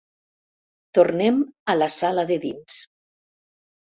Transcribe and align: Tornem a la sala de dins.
Tornem 0.97 1.37
a 1.73 1.77
la 1.81 1.89
sala 1.97 2.25
de 2.31 2.37
dins. 2.47 2.79